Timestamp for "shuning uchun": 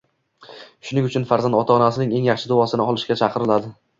0.87-1.27